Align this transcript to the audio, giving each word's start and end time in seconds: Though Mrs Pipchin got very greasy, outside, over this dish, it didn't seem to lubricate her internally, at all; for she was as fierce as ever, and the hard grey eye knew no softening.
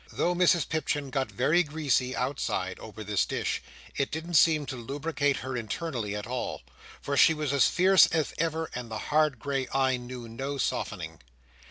Though 0.11 0.33
Mrs 0.33 0.67
Pipchin 0.67 1.11
got 1.11 1.31
very 1.31 1.61
greasy, 1.61 2.15
outside, 2.15 2.79
over 2.79 3.03
this 3.03 3.23
dish, 3.23 3.61
it 3.95 4.09
didn't 4.09 4.33
seem 4.33 4.65
to 4.65 4.75
lubricate 4.75 5.37
her 5.45 5.55
internally, 5.55 6.15
at 6.15 6.25
all; 6.25 6.63
for 6.99 7.15
she 7.15 7.35
was 7.35 7.53
as 7.53 7.67
fierce 7.67 8.07
as 8.07 8.33
ever, 8.39 8.67
and 8.73 8.89
the 8.89 8.97
hard 9.13 9.37
grey 9.37 9.67
eye 9.71 9.97
knew 9.97 10.27
no 10.27 10.57
softening. 10.57 11.19